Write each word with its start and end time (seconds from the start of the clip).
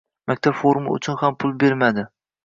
Maktab 0.29 0.55
forma 0.61 0.89
uchun 0.95 1.19
ham 1.19 1.37
pul 1.43 1.53
bermadi 1.65 2.07